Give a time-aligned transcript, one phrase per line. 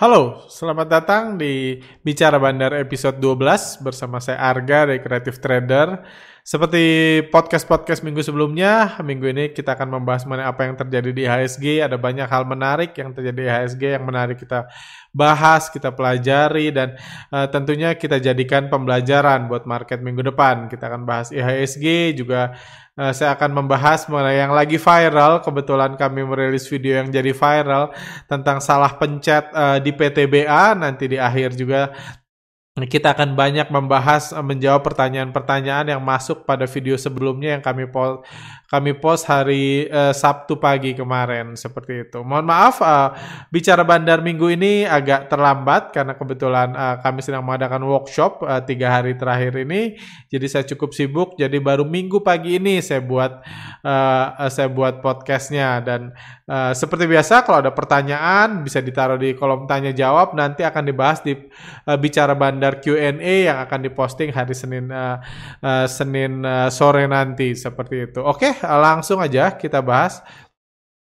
[0.00, 5.88] Halo, selamat datang di Bicara Bandar episode 12 bersama saya Arga dari Creative Trader.
[6.50, 6.82] Seperti
[7.30, 11.78] podcast-podcast minggu sebelumnya, minggu ini kita akan membahas mengenai apa yang terjadi di IHSG.
[11.78, 14.66] Ada banyak hal menarik yang terjadi di IHSG yang menarik kita
[15.14, 16.98] bahas, kita pelajari, dan
[17.30, 20.66] uh, tentunya kita jadikan pembelajaran buat market minggu depan.
[20.66, 22.58] Kita akan bahas IHSG, juga
[22.98, 25.46] uh, saya akan membahas mengenai yang lagi viral.
[25.46, 27.94] Kebetulan kami merilis video yang jadi viral
[28.26, 30.74] tentang salah pencet uh, di PTBA.
[30.74, 31.94] Nanti di akhir juga
[32.86, 37.88] kita akan banyak membahas menjawab pertanyaan-pertanyaan yang masuk pada video sebelumnya yang kami
[38.70, 42.22] kami post hari uh, Sabtu pagi kemarin seperti itu.
[42.22, 43.10] Mohon maaf uh,
[43.50, 48.94] bicara bandar minggu ini agak terlambat karena kebetulan uh, kami sedang mengadakan workshop uh, tiga
[48.94, 49.98] hari terakhir ini,
[50.30, 51.34] jadi saya cukup sibuk.
[51.34, 53.42] Jadi baru minggu pagi ini saya buat
[53.82, 56.14] uh, saya buat podcastnya dan
[56.46, 61.26] uh, seperti biasa kalau ada pertanyaan bisa ditaruh di kolom tanya jawab nanti akan dibahas
[61.26, 65.18] di uh, bicara bandar Q&A yang akan diposting hari Senin uh,
[65.58, 68.22] uh, Senin uh, sore nanti seperti itu.
[68.22, 68.46] Oke.
[68.46, 68.59] Okay?
[68.64, 70.20] Langsung aja kita bahas.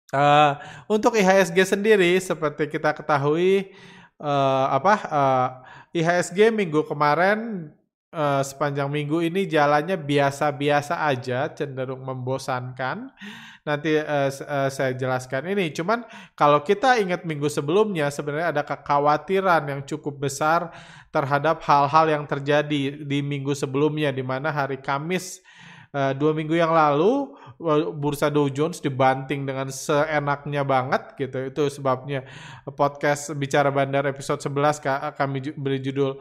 [0.09, 0.57] Uh,
[0.89, 3.69] untuk IHSG sendiri, seperti kita ketahui,
[4.17, 5.47] uh, apa uh,
[5.93, 7.69] IHSG minggu kemarin
[8.13, 13.13] uh, sepanjang minggu ini jalannya biasa-biasa aja, cenderung membosankan.
[13.65, 15.69] Nanti uh, uh, saya jelaskan ini.
[15.69, 20.73] Cuman kalau kita ingat minggu sebelumnya, sebenarnya ada kekhawatiran yang cukup besar
[21.13, 25.41] terhadap hal-hal yang terjadi di minggu sebelumnya, di mana hari Kamis
[25.93, 27.33] uh, dua minggu yang lalu
[27.99, 31.51] bursa Dow Jones dibanting dengan seenaknya banget gitu.
[31.51, 32.23] Itu sebabnya
[32.71, 36.15] podcast bicara bandar episode 11 kami beri judul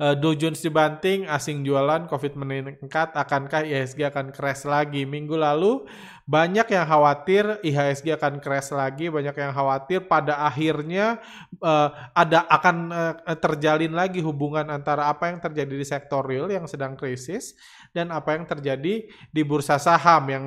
[0.00, 5.04] uh, Dow Jones dibanting, asing jualan, Covid meningkat, akankah IHSG akan crash lagi?
[5.04, 5.84] Minggu lalu
[6.30, 11.18] banyak yang khawatir IHSG akan crash lagi, banyak yang khawatir pada akhirnya
[11.60, 16.64] uh, ada akan uh, terjalin lagi hubungan antara apa yang terjadi di sektor real yang
[16.70, 17.58] sedang krisis
[17.90, 20.44] dan apa yang terjadi di bursa saham yang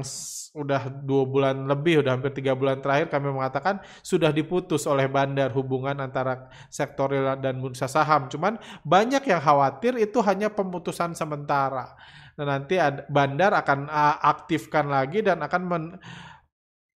[0.54, 5.50] udah dua bulan lebih, udah hampir tiga bulan terakhir kami mengatakan sudah diputus oleh bandar
[5.58, 8.30] hubungan antara sektor real dan bursa saham.
[8.30, 11.98] Cuman banyak yang khawatir itu hanya pemutusan sementara.
[12.38, 12.78] Nah, nanti
[13.10, 13.90] bandar akan
[14.22, 15.84] aktifkan lagi dan akan men,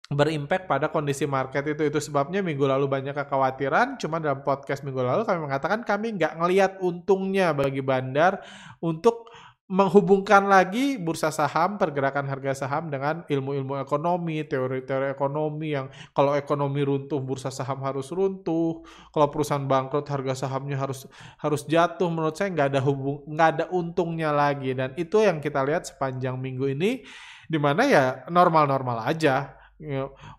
[0.07, 5.03] berimpact pada kondisi market itu itu sebabnya minggu lalu banyak kekhawatiran cuman dalam podcast minggu
[5.03, 8.39] lalu kami mengatakan kami nggak ngelihat untungnya bagi bandar
[8.79, 9.26] untuk
[9.67, 16.87] menghubungkan lagi bursa saham, pergerakan harga saham dengan ilmu-ilmu ekonomi, teori-teori ekonomi yang kalau ekonomi
[16.87, 21.11] runtuh bursa saham harus runtuh, kalau perusahaan bangkrut harga sahamnya harus
[21.43, 22.07] harus jatuh.
[22.07, 26.39] Menurut saya nggak ada hubung, nggak ada untungnya lagi dan itu yang kita lihat sepanjang
[26.39, 27.03] minggu ini,
[27.51, 29.59] di mana ya normal-normal aja.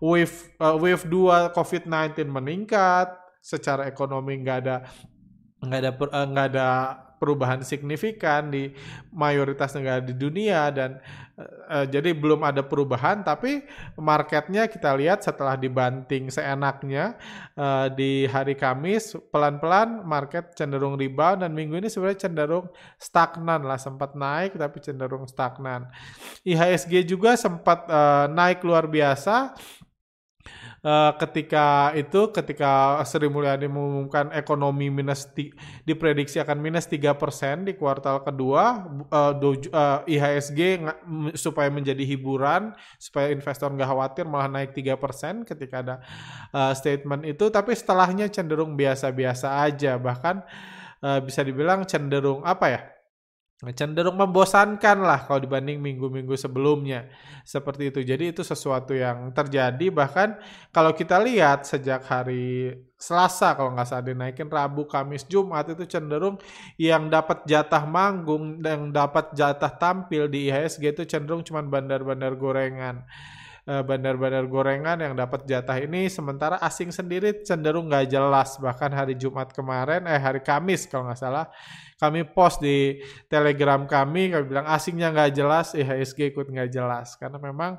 [0.02, 3.12] wave uh, wave 2 COVID-19 meningkat,
[3.44, 4.88] secara ekonomi nggak ada
[5.62, 6.70] nggak ada uh, nggak ada
[7.18, 8.72] perubahan signifikan di
[9.12, 11.02] mayoritas negara di dunia dan
[11.38, 13.66] uh, jadi belum ada perubahan tapi
[13.98, 17.18] marketnya kita lihat setelah dibanting seenaknya
[17.58, 22.70] uh, di hari Kamis pelan-pelan market cenderung rebound dan minggu ini sebenarnya cenderung
[23.02, 25.90] stagnan lah sempat naik tapi cenderung stagnan.
[26.46, 29.58] IHSG juga sempat uh, naik luar biasa
[30.84, 35.54] uh, ketika itu ketika Sri Mulyani mengumumkan ekonomi minus ti,
[35.88, 40.84] diprediksi akan minus tiga persen di kuartal kedua uh, do, uh, IHSG
[41.38, 45.96] supaya menjadi hiburan supaya investor nggak khawatir malah naik tiga persen ketika ada
[46.52, 47.48] uh, statement itu.
[47.48, 49.96] Tapi setelahnya cenderung biasa-biasa aja.
[49.96, 50.36] Bahkan
[51.06, 52.82] uh, bisa dibilang cenderung apa ya
[53.57, 57.09] cenderung membosankan lah kalau dibanding minggu-minggu sebelumnya.
[57.41, 58.06] Seperti itu.
[58.06, 59.89] Jadi itu sesuatu yang terjadi.
[59.89, 60.30] Bahkan
[60.69, 66.42] kalau kita lihat sejak hari Selasa kalau nggak salah dinaikin Rabu Kamis Jumat itu cenderung
[66.81, 73.06] yang dapat jatah manggung dan dapat jatah tampil di IHSG itu cenderung cuma bandar-bandar gorengan
[73.68, 78.56] bandar-bandar gorengan yang dapat jatah ini sementara asing sendiri cenderung nggak jelas.
[78.56, 81.52] Bahkan hari Jumat kemarin eh hari Kamis kalau nggak salah
[82.00, 85.75] kami post di telegram kami kami bilang asingnya nggak jelas.
[85.75, 87.19] IHSG ikut nggak jelas.
[87.19, 87.75] Karena memang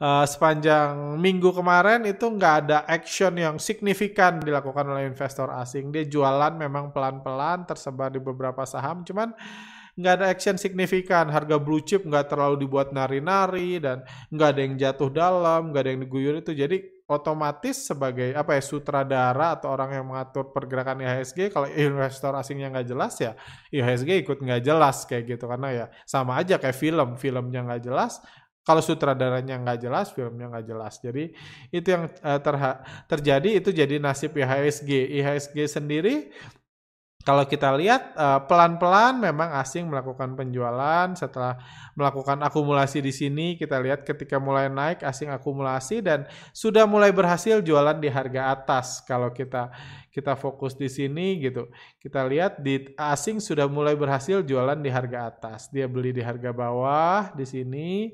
[0.00, 5.92] uh, sepanjang minggu kemarin itu nggak ada action yang signifikan dilakukan oleh investor asing.
[5.92, 9.04] Dia jualan memang pelan-pelan tersebar di beberapa saham.
[9.04, 9.34] Cuman
[9.94, 14.74] nggak ada action signifikan harga blue chip nggak terlalu dibuat nari-nari dan nggak ada yang
[14.74, 20.00] jatuh dalam nggak ada yang diguyur itu jadi otomatis sebagai apa ya sutradara atau orang
[20.00, 23.32] yang mengatur pergerakan IHSG kalau investor asingnya nggak jelas ya
[23.70, 28.18] IHSG ikut nggak jelas kayak gitu karena ya sama aja kayak film filmnya nggak jelas
[28.64, 30.96] Kalau sutradaranya nggak jelas, filmnya nggak jelas.
[30.96, 31.36] Jadi
[31.68, 32.40] itu yang uh,
[33.04, 35.20] terjadi itu jadi nasib IHSG.
[35.20, 36.32] IHSG sendiri
[37.24, 41.08] kalau kita lihat eh, pelan-pelan memang asing melakukan penjualan.
[41.16, 41.56] Setelah
[41.96, 47.64] melakukan akumulasi di sini kita lihat ketika mulai naik asing akumulasi dan sudah mulai berhasil
[47.64, 49.00] jualan di harga atas.
[49.08, 49.72] Kalau kita
[50.12, 51.66] kita fokus di sini gitu
[51.98, 55.72] kita lihat di asing sudah mulai berhasil jualan di harga atas.
[55.72, 58.12] Dia beli di harga bawah di sini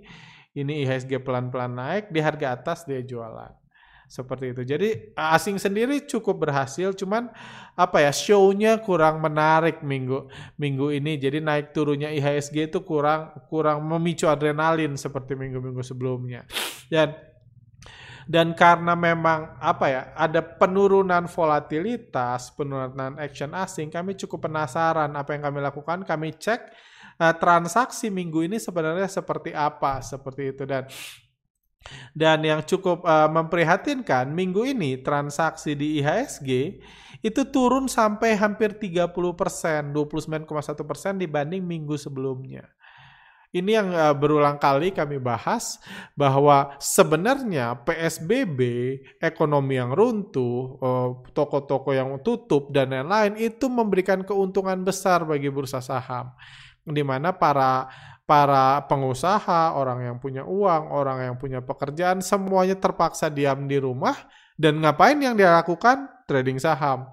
[0.54, 3.59] ini IHSG pelan-pelan naik di harga atas dia jualan
[4.10, 4.66] seperti itu.
[4.66, 7.30] Jadi asing sendiri cukup berhasil, cuman
[7.78, 10.26] apa ya show-nya kurang menarik minggu
[10.58, 11.14] minggu ini.
[11.14, 16.42] Jadi naik turunnya IHSG itu kurang kurang memicu adrenalin seperti minggu-minggu sebelumnya.
[16.90, 17.14] Dan
[18.26, 25.38] dan karena memang apa ya ada penurunan volatilitas, penurunan action asing, kami cukup penasaran apa
[25.38, 26.02] yang kami lakukan.
[26.02, 26.60] Kami cek
[27.22, 30.90] uh, transaksi minggu ini sebenarnya seperti apa, seperti itu dan
[32.12, 36.80] dan yang cukup uh, memprihatinkan, minggu ini transaksi di IHSG
[37.20, 40.46] itu turun sampai hampir 30 persen, 29,1
[40.84, 42.68] persen dibanding minggu sebelumnya.
[43.50, 45.82] Ini yang uh, berulang kali kami bahas
[46.14, 48.60] bahwa sebenarnya PSBB,
[49.18, 55.82] ekonomi yang runtuh, toko toko-toko yang tutup dan lain-lain itu memberikan keuntungan besar bagi bursa
[55.82, 56.30] saham,
[56.86, 57.90] di mana para
[58.30, 64.14] para pengusaha, orang yang punya uang, orang yang punya pekerjaan, semuanya terpaksa diam di rumah
[64.54, 66.06] dan ngapain yang dia lakukan?
[66.30, 67.10] Trading saham.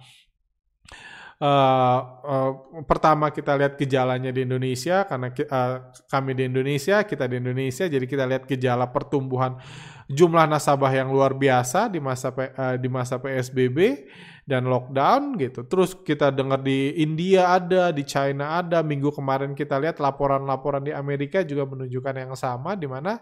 [1.38, 2.52] Uh, uh,
[2.86, 8.06] pertama kita lihat gejalanya di Indonesia karena uh, kami di Indonesia, kita di Indonesia, jadi
[8.06, 9.58] kita lihat gejala pertumbuhan
[10.06, 14.06] jumlah nasabah yang luar biasa di masa uh, di masa PSBB
[14.48, 15.68] dan lockdown gitu.
[15.68, 18.80] Terus kita dengar di India ada, di China ada.
[18.80, 23.20] Minggu kemarin kita lihat laporan-laporan di Amerika juga menunjukkan yang sama di mana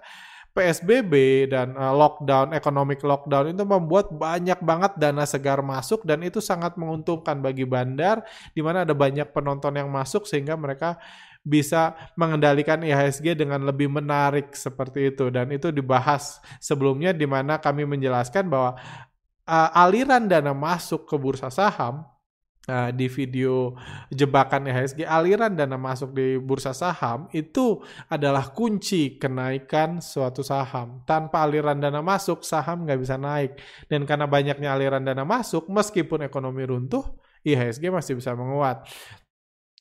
[0.56, 1.14] PSBB
[1.52, 6.80] dan uh, lockdown, economic lockdown itu membuat banyak banget dana segar masuk dan itu sangat
[6.80, 8.24] menguntungkan bagi bandar
[8.56, 10.96] di mana ada banyak penonton yang masuk sehingga mereka
[11.44, 17.84] bisa mengendalikan IHSG dengan lebih menarik seperti itu dan itu dibahas sebelumnya di mana kami
[17.84, 18.80] menjelaskan bahwa
[19.46, 22.06] uh, aliran dana masuk ke bursa saham
[22.70, 23.78] uh, di video
[24.10, 31.06] jebakan IHSG, aliran dana masuk di bursa saham itu adalah kunci kenaikan suatu saham.
[31.06, 33.58] Tanpa aliran dana masuk, saham nggak bisa naik.
[33.90, 37.06] Dan karena banyaknya aliran dana masuk, meskipun ekonomi runtuh,
[37.46, 38.90] IHSG masih bisa menguat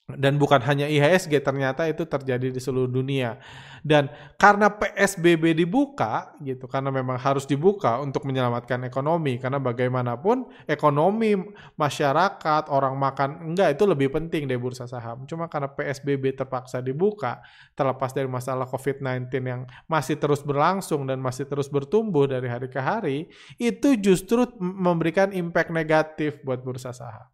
[0.05, 3.41] dan bukan hanya IHSG ternyata itu terjadi di seluruh dunia.
[3.81, 11.37] Dan karena PSBB dibuka gitu karena memang harus dibuka untuk menyelamatkan ekonomi karena bagaimanapun ekonomi
[11.77, 15.25] masyarakat orang makan enggak itu lebih penting dari bursa saham.
[15.25, 17.41] Cuma karena PSBB terpaksa dibuka
[17.73, 22.81] terlepas dari masalah COVID-19 yang masih terus berlangsung dan masih terus bertumbuh dari hari ke
[22.81, 27.34] hari itu justru memberikan impact negatif buat bursa saham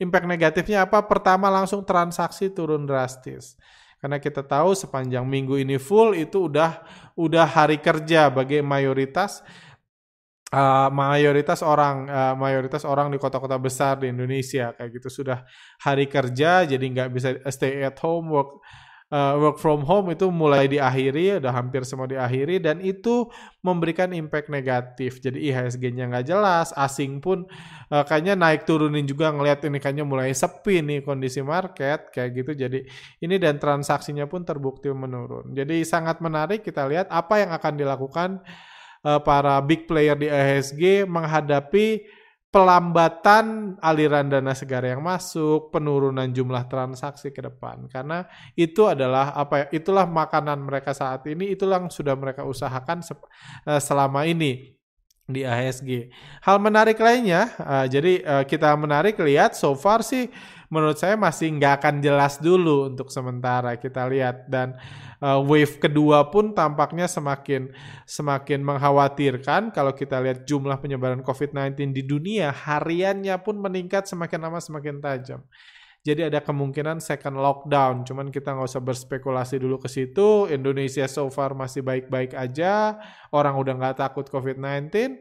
[0.00, 1.04] Impact negatifnya apa?
[1.04, 3.60] Pertama langsung transaksi turun drastis.
[4.00, 6.80] Karena kita tahu sepanjang minggu ini full itu udah
[7.20, 9.44] udah hari kerja bagi mayoritas
[10.54, 15.46] uh, mayoritas orang uh, mayoritas orang di kota-kota besar di Indonesia kayak gitu sudah
[15.82, 18.64] hari kerja jadi nggak bisa stay at home work
[19.10, 23.28] uh, work from home itu mulai diakhiri, udah hampir semua diakhiri dan itu
[23.60, 25.18] memberikan impact negatif.
[25.20, 27.44] Jadi IHSG-nya nggak jelas, asing pun
[27.90, 32.52] uh, kayaknya naik turunin juga ngelihat ini kayaknya mulai sepi nih kondisi market kayak gitu.
[32.56, 32.86] Jadi
[33.20, 35.52] ini dan transaksinya pun terbukti menurun.
[35.52, 38.30] Jadi sangat menarik kita lihat apa yang akan dilakukan
[39.04, 42.19] uh, para big player di IHSG menghadapi
[42.50, 47.86] pelambatan aliran dana segar yang masuk, penurunan jumlah transaksi ke depan.
[47.86, 48.26] Karena
[48.58, 49.66] itu adalah apa ya?
[49.80, 54.80] Itulah makanan mereka saat ini, itulah yang sudah mereka usahakan eh, selama ini
[55.30, 56.10] di ASG.
[56.42, 60.26] Hal menarik lainnya, uh, jadi uh, kita menarik lihat so far sih
[60.70, 64.78] menurut saya masih nggak akan jelas dulu untuk sementara kita lihat dan
[65.18, 67.74] uh, wave kedua pun tampaknya semakin
[68.06, 74.62] semakin mengkhawatirkan kalau kita lihat jumlah penyebaran COVID-19 di dunia hariannya pun meningkat semakin lama
[74.62, 75.42] semakin tajam.
[76.00, 78.08] Jadi ada kemungkinan second lockdown.
[78.08, 80.48] Cuman kita nggak usah berspekulasi dulu ke situ.
[80.48, 82.96] Indonesia so far masih baik-baik aja.
[83.28, 85.20] Orang udah nggak takut COVID-19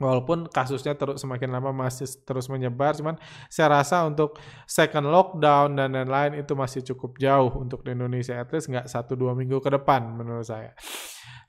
[0.00, 3.20] Walaupun kasusnya terus semakin lama masih terus menyebar, cuman
[3.52, 8.48] saya rasa untuk second lockdown dan lain-lain itu masih cukup jauh untuk di Indonesia, at
[8.48, 10.72] least nggak satu dua minggu ke depan menurut saya.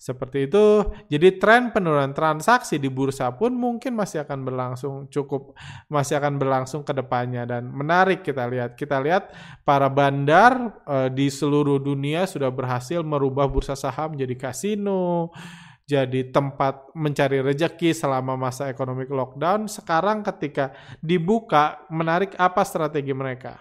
[0.02, 0.82] Seperti itu,
[1.14, 5.54] jadi tren penurunan transaksi di bursa pun mungkin masih akan berlangsung cukup,
[5.94, 8.74] masih akan berlangsung ke depannya dan menarik kita lihat.
[8.74, 9.30] Kita lihat
[9.62, 15.30] para bandar uh, di seluruh dunia sudah berhasil merubah bursa saham jadi kasino,
[15.92, 19.68] jadi tempat mencari rejeki selama masa ekonomi lockdown.
[19.68, 20.72] Sekarang ketika
[21.04, 23.60] dibuka, menarik apa strategi mereka?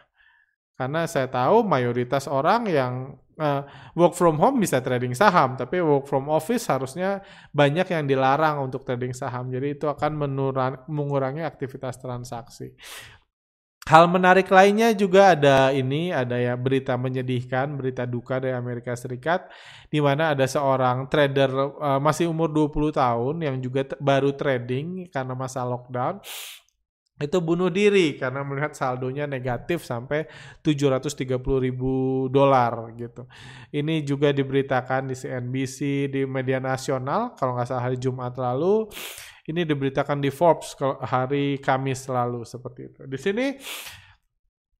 [0.79, 3.63] Karena saya tahu mayoritas orang yang uh,
[3.99, 7.21] work from home bisa trading saham, tapi work from office harusnya
[7.53, 9.51] banyak yang dilarang untuk trading saham.
[9.51, 10.17] Jadi itu akan
[10.89, 12.73] mengurangi aktivitas transaksi.
[13.91, 19.51] Hal menarik lainnya juga ada ini, ada ya berita menyedihkan, berita duka dari Amerika Serikat,
[19.91, 25.35] di mana ada seorang trader uh, masih umur 20 tahun yang juga baru trading karena
[25.35, 26.23] masa lockdown,
[27.19, 30.31] itu bunuh diri karena melihat saldonya negatif sampai
[30.63, 31.27] 730
[31.59, 33.27] ribu dolar gitu.
[33.75, 38.87] Ini juga diberitakan di CNBC, di media nasional, kalau nggak salah hari Jumat lalu,
[39.49, 43.01] ini diberitakan di Forbes hari Kamis lalu seperti itu.
[43.09, 43.47] Di sini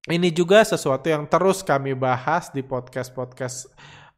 [0.09, 3.69] ini juga sesuatu yang terus kami bahas di podcast-podcast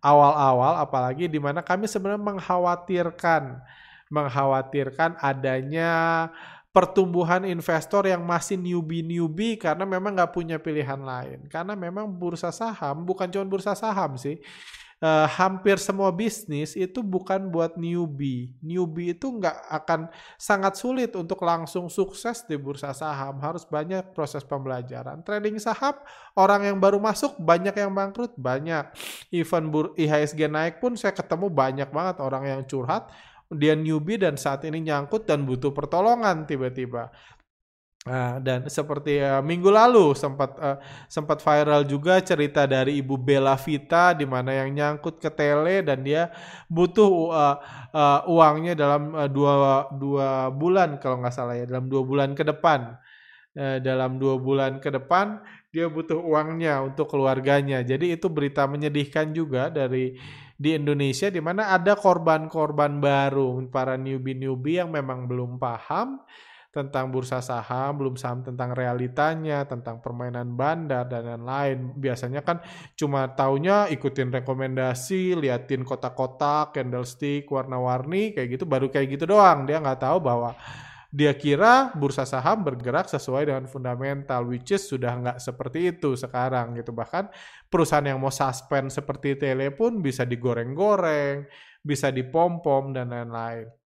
[0.03, 3.63] awal-awal apalagi di mana kami sebenarnya mengkhawatirkan
[4.12, 6.27] mengkhawatirkan adanya
[6.73, 11.45] pertumbuhan investor yang masih newbie-newbie karena memang nggak punya pilihan lain.
[11.45, 14.41] Karena memang bursa saham bukan cuma bursa saham sih
[15.03, 18.55] uh, hampir semua bisnis itu bukan buat newbie.
[18.63, 20.07] Newbie itu nggak akan
[20.39, 23.43] sangat sulit untuk langsung sukses di bursa saham.
[23.43, 25.19] Harus banyak proses pembelajaran.
[25.27, 26.00] Trading saham,
[26.39, 28.88] orang yang baru masuk banyak yang bangkrut, banyak.
[29.36, 29.67] Even
[30.00, 33.12] IHSG naik pun saya ketemu banyak banget orang yang curhat.
[33.53, 37.13] Dia newbie dan saat ini nyangkut dan butuh pertolongan tiba-tiba.
[38.03, 40.75] Uh, dan seperti uh, minggu lalu sempat uh,
[41.07, 46.03] sempat viral juga cerita dari Ibu Bella Vita di mana yang nyangkut ke tele dan
[46.03, 46.27] dia
[46.67, 47.55] butuh uh,
[47.95, 52.43] uh, uangnya dalam uh, dua dua bulan kalau nggak salah ya dalam dua bulan ke
[52.43, 53.00] depan.
[53.55, 55.39] Uh, dalam dua bulan ke depan
[55.72, 57.88] dia butuh uangnya untuk keluarganya.
[57.88, 60.19] Jadi itu berita menyedihkan juga dari
[60.60, 66.19] di Indonesia di mana ada korban-korban baru para newbie-newbie yang memang belum paham
[66.73, 71.93] tentang bursa saham, belum saham tentang realitanya, tentang permainan bandar dan lain-lain.
[71.93, 72.65] Biasanya kan
[72.97, 79.69] cuma taunya ikutin rekomendasi, liatin kotak-kotak, candlestick, warna-warni, kayak gitu, baru kayak gitu doang.
[79.69, 80.57] Dia nggak tahu bahwa
[81.13, 86.73] dia kira bursa saham bergerak sesuai dengan fundamental, which is sudah nggak seperti itu sekarang
[86.73, 86.89] gitu.
[86.89, 87.29] Bahkan
[87.69, 91.45] perusahaan yang mau suspend seperti tele pun bisa digoreng-goreng,
[91.85, 93.82] bisa dipom-pom dan lain-lain.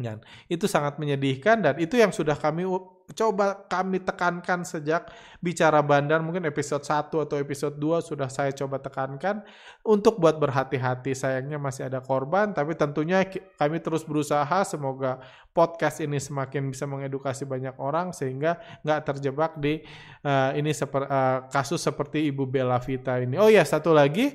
[0.00, 2.64] Dan itu sangat menyedihkan dan itu yang sudah kami
[3.12, 5.10] coba kami tekankan sejak
[5.42, 9.42] bicara bandar mungkin episode 1 atau episode 2 sudah saya coba tekankan
[9.82, 11.14] untuk buat berhati-hati.
[11.14, 13.26] Sayangnya masih ada korban tapi tentunya
[13.58, 14.62] kami terus berusaha.
[14.64, 19.82] Semoga podcast ini semakin bisa mengedukasi banyak orang sehingga nggak terjebak di
[20.24, 23.36] uh, ini seper, uh, kasus seperti Ibu Bella Vita ini.
[23.36, 24.32] Oh ya satu lagi.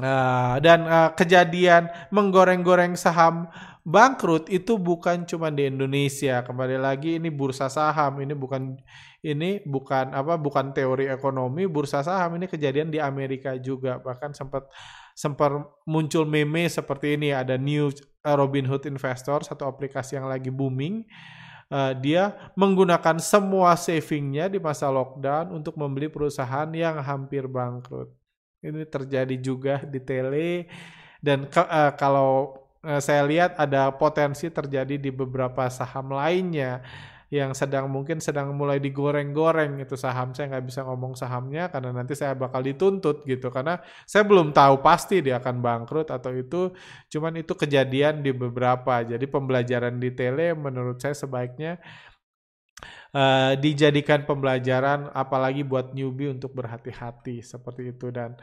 [0.00, 3.44] Uh, dan uh, kejadian menggoreng-goreng saham
[3.82, 6.40] bangkrut itu bukan cuma di Indonesia.
[6.46, 8.78] Kembali lagi ini bursa saham, ini bukan
[9.22, 13.98] ini bukan apa bukan teori ekonomi, bursa saham ini kejadian di Amerika juga.
[13.98, 14.70] Bahkan sempat
[15.18, 15.50] sempat
[15.84, 21.04] muncul meme seperti ini ada new eh, Robinhood Investor satu aplikasi yang lagi booming.
[21.72, 28.12] Uh, dia menggunakan semua savingnya di masa lockdown untuk membeli perusahaan yang hampir bangkrut.
[28.60, 30.68] Ini terjadi juga di tele
[31.24, 36.82] dan ke, uh, kalau Eh, saya lihat ada potensi terjadi di beberapa saham lainnya
[37.32, 40.36] yang sedang mungkin sedang mulai digoreng-goreng itu saham.
[40.36, 43.48] Saya nggak bisa ngomong sahamnya karena nanti saya bakal dituntut gitu.
[43.48, 46.76] Karena saya belum tahu pasti dia akan bangkrut atau itu
[47.08, 49.00] cuman itu kejadian di beberapa.
[49.00, 51.80] Jadi pembelajaran di tele menurut saya sebaiknya
[53.14, 58.36] uh, dijadikan pembelajaran apalagi buat newbie untuk berhati-hati seperti itu dan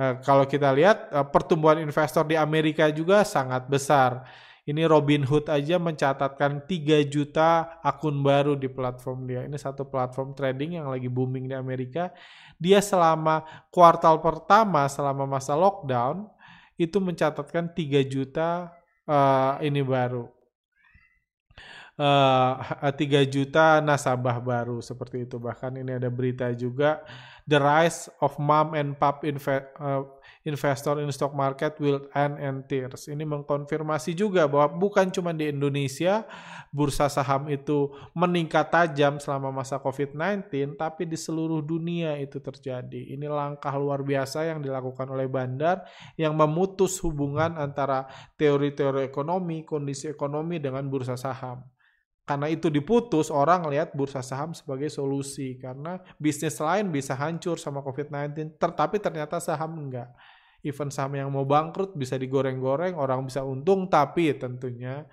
[0.00, 4.26] uh, kalau kita lihat uh, pertumbuhan investor di Amerika juga sangat besar.
[4.64, 9.44] Ini Robinhood aja mencatatkan 3 juta akun baru di platform dia.
[9.44, 12.08] Ini satu platform trading yang lagi booming di Amerika.
[12.56, 16.32] Dia selama kuartal pertama selama masa lockdown
[16.80, 18.72] itu mencatatkan 3 juta
[19.04, 20.33] uh, ini baru
[21.98, 25.36] eh, 3 juta nasabah baru seperti itu.
[25.38, 27.02] Bahkan ini ada berita juga
[27.44, 30.04] the rise of mom and pop inve- uh,
[30.44, 33.08] investor in stock market will end and tears.
[33.08, 36.24] Ini mengkonfirmasi juga bahwa bukan cuma di Indonesia
[36.72, 43.16] bursa saham itu meningkat tajam selama masa COVID-19, tapi di seluruh dunia itu terjadi.
[43.16, 45.84] Ini langkah luar biasa yang dilakukan oleh bandar
[46.20, 51.73] yang memutus hubungan antara teori-teori ekonomi, kondisi ekonomi dengan bursa saham
[52.24, 57.84] karena itu diputus, orang lihat bursa saham sebagai solusi karena bisnis lain bisa hancur sama
[57.84, 60.08] COVID-19, tetapi ternyata saham enggak.
[60.64, 65.04] Event saham yang mau bangkrut bisa digoreng-goreng, orang bisa untung, tapi tentunya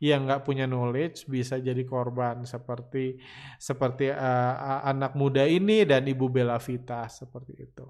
[0.00, 3.20] yang nggak punya knowledge bisa jadi korban seperti
[3.60, 7.84] seperti uh, anak muda ini dan Ibu Bella Vita seperti itu.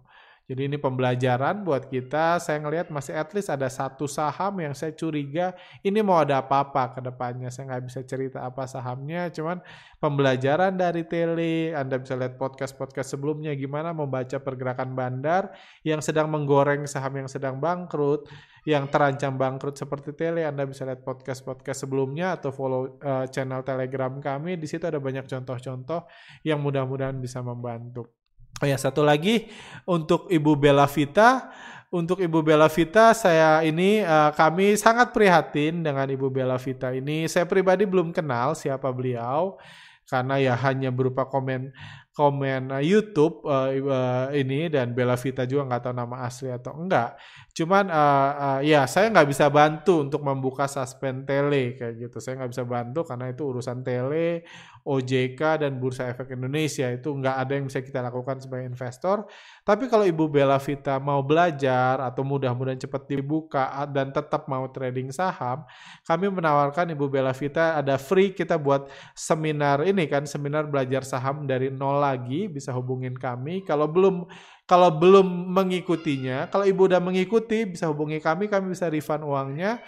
[0.51, 2.43] Jadi ini pembelajaran buat kita.
[2.43, 5.55] Saya ngelihat masih at least ada satu saham yang saya curiga
[5.87, 7.55] ini mau ada apa-apa ke depannya.
[7.55, 9.63] Saya nggak bisa cerita apa sahamnya, cuman
[10.03, 11.71] pembelajaran dari tele.
[11.71, 15.55] Anda bisa lihat podcast-podcast sebelumnya gimana membaca pergerakan bandar
[15.87, 18.27] yang sedang menggoreng saham yang sedang bangkrut,
[18.67, 20.43] yang terancam bangkrut seperti tele.
[20.43, 24.59] Anda bisa lihat podcast-podcast sebelumnya atau follow uh, channel Telegram kami.
[24.59, 26.11] Di situ ada banyak contoh-contoh
[26.43, 28.20] yang mudah-mudahan bisa membantu.
[28.61, 29.49] Oh ya, satu lagi
[29.89, 31.49] untuk Ibu Bella Vita.
[31.91, 37.25] Untuk Ibu Bella Vita, saya ini uh, kami sangat prihatin dengan Ibu Bella Vita ini.
[37.25, 39.59] Saya pribadi belum kenal siapa beliau
[40.07, 41.71] karena ya hanya berupa komen
[42.11, 46.77] komen uh, YouTube uh, uh, ini dan Bella Vita juga nggak tahu nama asli atau
[46.77, 47.17] enggak.
[47.55, 52.19] Cuman uh, uh, ya saya nggak bisa bantu untuk membuka suspend tele kayak gitu.
[52.19, 54.45] Saya nggak bisa bantu karena itu urusan tele,
[54.85, 59.29] OJK dan Bursa Efek Indonesia itu nggak ada yang bisa kita lakukan sebagai investor.
[59.65, 65.13] Tapi kalau Ibu Bella Vita mau belajar atau mudah-mudahan cepat dibuka dan tetap mau trading
[65.13, 65.65] saham,
[66.05, 71.45] kami menawarkan Ibu Bella Vita ada free kita buat seminar ini kan seminar belajar saham
[71.45, 73.63] dari nol lagi bisa hubungin kami.
[73.65, 74.29] Kalau belum
[74.71, 79.83] kalau belum mengikutinya, kalau Ibu udah mengikuti bisa hubungi kami, kami bisa refund uangnya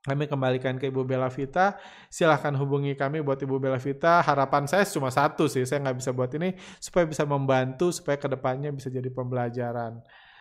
[0.00, 1.76] kami kembalikan ke Ibu Bella Vita.
[2.08, 4.24] Silahkan hubungi kami buat Ibu Bella Vita.
[4.24, 8.24] Harapan saya cuma satu sih, saya nggak bisa buat ini supaya bisa membantu supaya ke
[8.24, 10.00] depannya bisa jadi pembelajaran.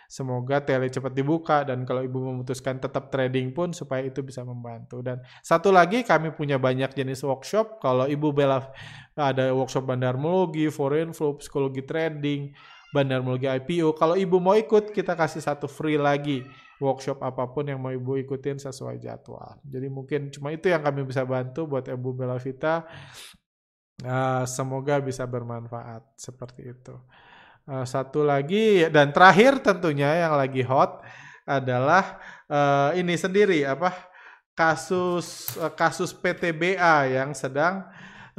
[0.10, 5.06] Semoga tele cepat dibuka dan kalau ibu memutuskan tetap trading pun supaya itu bisa membantu.
[5.06, 7.78] Dan satu lagi kami punya banyak jenis workshop.
[7.78, 8.74] Kalau ibu Bella
[9.14, 12.50] ada workshop bandarmologi, foreign flow, psikologi trading,
[12.90, 13.94] bandarmologi IPO.
[14.02, 16.42] Kalau ibu mau ikut kita kasih satu free lagi
[16.80, 19.60] workshop apa pun yang mau Ibu ikutin sesuai jadwal.
[19.68, 22.88] Jadi mungkin cuma itu yang kami bisa bantu buat Ibu Bella Vita.
[24.00, 26.96] Uh, semoga bisa bermanfaat seperti itu.
[27.68, 31.04] Uh, satu lagi dan terakhir tentunya yang lagi hot
[31.44, 32.16] adalah
[32.48, 33.92] uh, ini sendiri apa
[34.56, 37.84] kasus uh, kasus PTBA yang sedang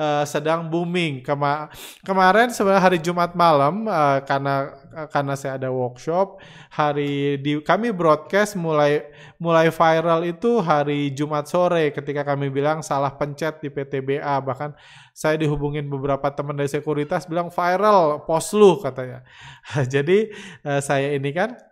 [0.00, 1.20] uh, sedang booming.
[1.20, 1.68] Kema
[2.00, 4.72] kemarin sebenarnya hari Jumat malam uh, karena
[5.12, 6.40] karena saya ada workshop
[6.72, 13.12] hari di kami broadcast mulai mulai viral itu hari Jumat sore ketika kami bilang salah
[13.14, 14.74] pencet di PTBA bahkan
[15.14, 19.20] saya dihubungin beberapa teman dari sekuritas bilang viral post lu katanya.
[19.94, 20.32] Jadi
[20.64, 21.69] uh, saya ini kan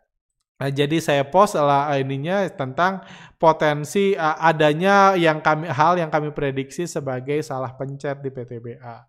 [0.58, 3.06] Nah, jadi saya post lah ininya tentang
[3.38, 9.06] potensi uh, adanya yang kami hal yang kami prediksi sebagai salah pencet di PTBA.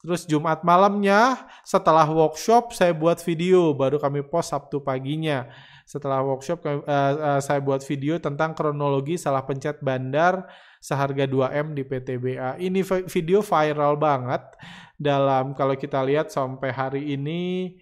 [0.00, 5.52] Terus Jumat malamnya setelah workshop saya buat video baru kami post Sabtu paginya.
[5.84, 10.48] Setelah workshop uh, uh, saya buat video tentang kronologi salah pencet bandar
[10.80, 12.56] seharga 2M di PTBA.
[12.56, 14.48] Ini video viral banget
[14.96, 17.76] dalam kalau kita lihat sampai hari ini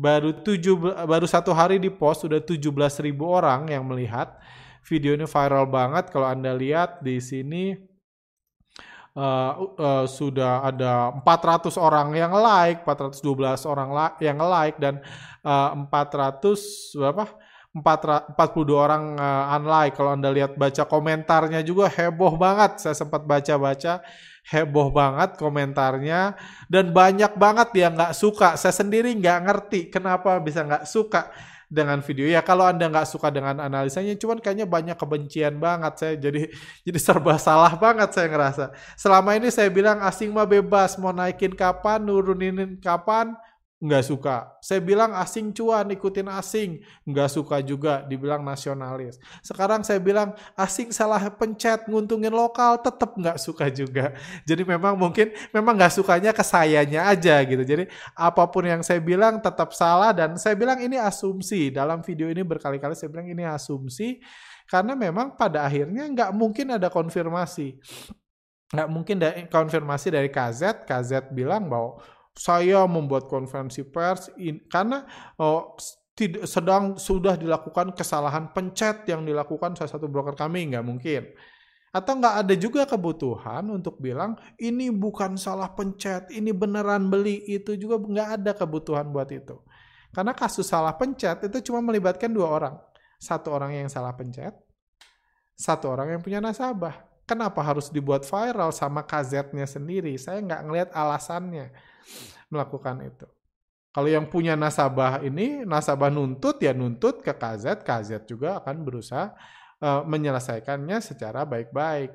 [0.00, 4.40] baru tujuh baru satu hari di post sudah 17 ribu orang yang melihat.
[4.88, 6.08] Video ini viral banget.
[6.08, 7.76] Kalau anda lihat di sini
[9.12, 13.92] uh, uh, sudah ada 400 orang yang like 412 orang
[14.24, 15.04] yang like dan
[15.44, 17.28] uh, 400 berapa?
[17.70, 19.94] 4, 42 orang uh, unlike.
[19.94, 22.82] Kalau anda lihat baca komentarnya juga heboh banget.
[22.82, 24.00] Saya sempat baca-baca
[24.48, 26.38] heboh banget komentarnya.
[26.70, 28.56] Dan banyak banget yang nggak suka.
[28.56, 31.28] Saya sendiri nggak ngerti kenapa bisa nggak suka
[31.70, 32.26] dengan video.
[32.26, 35.92] Ya kalau anda nggak suka dengan analisanya cuman kayaknya banyak kebencian banget.
[36.02, 36.50] Saya jadi
[36.86, 38.64] jadi serba salah banget saya ngerasa.
[38.98, 40.98] Selama ini saya bilang asing mah bebas.
[40.98, 43.38] Mau naikin kapan nurunin kapan
[43.80, 44.36] nggak suka.
[44.60, 46.84] Saya bilang asing cuan, ikutin asing.
[47.08, 49.16] Nggak suka juga, dibilang nasionalis.
[49.40, 54.12] Sekarang saya bilang asing salah pencet, nguntungin lokal, tetap nggak suka juga.
[54.48, 57.64] Jadi memang mungkin, memang nggak sukanya ke sayanya aja gitu.
[57.64, 61.72] Jadi apa pun yang saya bilang tetap salah dan saya bilang ini asumsi.
[61.72, 64.20] Dalam video ini berkali-kali saya bilang ini asumsi.
[64.68, 67.80] Karena memang pada akhirnya nggak mungkin ada konfirmasi.
[68.70, 70.84] Nggak mungkin ada konfirmasi dari KZ.
[70.84, 71.98] KZ bilang bahwa
[72.36, 75.04] saya membuat konferensi pers in, karena
[75.38, 75.74] oh,
[76.14, 81.30] tidak sedang sudah dilakukan kesalahan pencet yang dilakukan salah satu broker kami nggak mungkin.
[81.90, 87.42] Atau nggak ada juga kebutuhan untuk bilang ini bukan salah pencet ini beneran beli.
[87.50, 89.58] Itu juga nggak ada kebutuhan buat itu.
[90.14, 92.74] Karena kasus salah pencet itu cuma melibatkan dua orang.
[93.18, 94.54] Satu orang yang salah pencet
[95.60, 97.04] satu orang yang punya nasabah.
[97.28, 100.16] Kenapa harus dibuat viral sama KZ-nya sendiri?
[100.16, 101.68] Saya nggak ngelihat alasannya
[102.52, 103.26] melakukan itu
[103.90, 109.34] kalau yang punya nasabah ini, nasabah nuntut ya nuntut ke KZ, KZ juga akan berusaha
[109.82, 112.14] uh, menyelesaikannya secara baik-baik.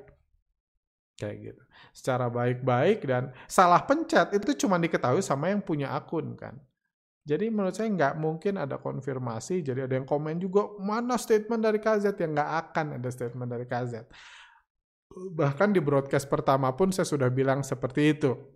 [1.20, 1.62] Kayak gitu.
[1.92, 6.56] Secara baik-baik dan salah pencet itu cuma diketahui sama yang punya akun kan.
[7.28, 11.82] Jadi menurut saya nggak mungkin ada konfirmasi, jadi ada yang komen juga, mana statement dari
[11.82, 12.16] KZ?
[12.16, 14.06] yang nggak akan ada statement dari KZ.
[15.12, 18.55] Bahkan di broadcast pertama pun saya sudah bilang seperti itu.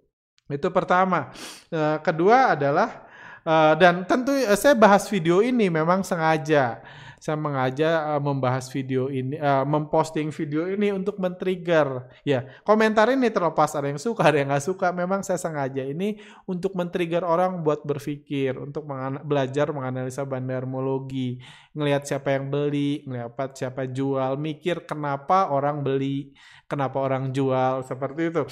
[0.50, 1.30] Itu pertama.
[1.70, 3.06] Uh, kedua adalah
[3.40, 6.84] Uh, dan tentu uh, saya bahas video ini memang sengaja.
[7.16, 9.36] Saya mengaja membahas video ini,
[9.68, 12.08] memposting video ini untuk men-trigger.
[12.24, 14.88] Ya, komentar ini terlepas ada yang suka, ada yang nggak suka.
[14.88, 16.16] Memang saya sengaja ini
[16.48, 18.88] untuk men-trigger orang buat berpikir, untuk
[19.24, 21.44] belajar menganalisa bandarmologi,
[21.76, 26.32] ngelihat siapa yang beli, ngelihat siapa jual, mikir kenapa orang beli,
[26.68, 28.44] kenapa orang jual, seperti itu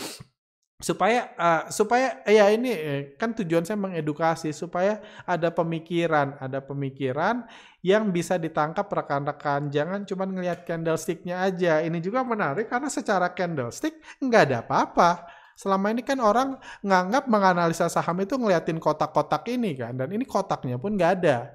[0.79, 7.43] supaya uh, supaya ya ini eh, kan tujuan saya mengedukasi supaya ada pemikiran ada pemikiran
[7.83, 9.71] yang bisa ditangkap rekan-rekan.
[9.75, 11.83] Jangan cuma ngelihat candlesticknya aja.
[11.83, 15.11] Ini juga menarik karena secara candlestick nggak ada apa-apa.
[15.59, 16.55] Selama ini kan orang
[16.87, 21.51] nganggap menganalisa saham itu ngeliatin kotak-kotak ini kan dan ini kotaknya pun nggak ada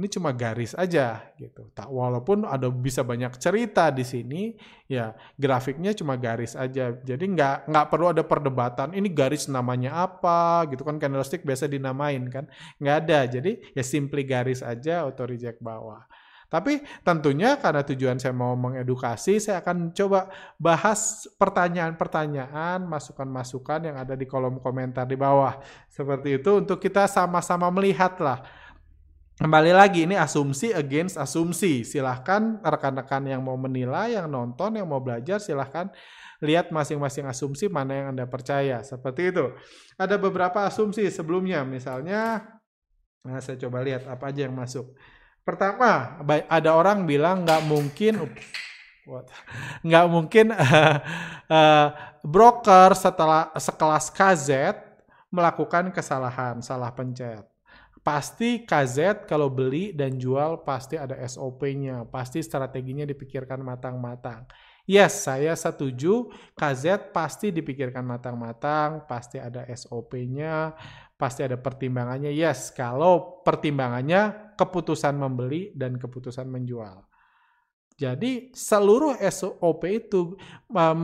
[0.00, 1.68] ini cuma garis aja gitu.
[1.76, 4.56] Tak walaupun ada bisa banyak cerita di sini,
[4.88, 6.96] ya grafiknya cuma garis aja.
[6.96, 8.96] Jadi nggak nggak perlu ada perdebatan.
[8.96, 12.48] Ini garis namanya apa gitu kan candlestick biasa dinamain kan.
[12.80, 13.18] Nggak ada.
[13.28, 16.00] Jadi ya simply garis aja auto reject bawah.
[16.50, 20.26] Tapi tentunya karena tujuan saya mau mengedukasi, saya akan coba
[20.58, 25.62] bahas pertanyaan-pertanyaan, masukan-masukan yang ada di kolom komentar di bawah.
[25.86, 28.42] Seperti itu untuk kita sama-sama melihat lah
[29.40, 31.80] Kembali lagi ini asumsi against asumsi.
[31.80, 35.88] Silahkan rekan-rekan yang mau menilai, yang nonton, yang mau belajar, silahkan
[36.44, 38.84] lihat masing-masing asumsi mana yang Anda percaya.
[38.84, 39.48] Seperti itu.
[39.96, 42.52] Ada beberapa asumsi sebelumnya, misalnya,
[43.24, 44.92] nah saya coba lihat apa aja yang masuk.
[45.40, 48.20] Pertama, ada orang bilang nggak mungkin,
[49.88, 50.96] nggak mungkin uh,
[51.56, 51.88] uh,
[52.20, 54.76] broker setelah sekelas KZ
[55.32, 57.48] melakukan kesalahan, salah pencet
[58.00, 64.48] pasti KZ kalau beli dan jual pasti ada SOP-nya, pasti strateginya dipikirkan matang-matang.
[64.88, 66.32] Yes, saya setuju.
[66.56, 70.74] KZ pasti dipikirkan matang-matang, pasti ada SOP-nya,
[71.20, 72.32] pasti ada pertimbangannya.
[72.32, 77.09] Yes, kalau pertimbangannya keputusan membeli dan keputusan menjual.
[78.00, 80.32] Jadi seluruh SOP itu